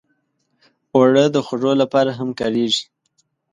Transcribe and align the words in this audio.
اوړه 0.95 1.25
د 1.35 1.37
خوږو 1.45 1.71
لپاره 1.81 2.11
هم 2.19 2.29
کارېږي 2.39 2.83